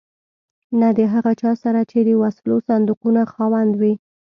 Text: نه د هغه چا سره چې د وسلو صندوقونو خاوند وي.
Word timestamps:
نه 0.79 0.89
د 0.97 0.99
هغه 1.13 1.31
چا 1.41 1.51
سره 1.63 1.81
چې 1.91 1.99
د 2.03 2.09
وسلو 2.21 2.55
صندوقونو 2.67 3.21
خاوند 3.33 3.71
وي. 3.81 3.93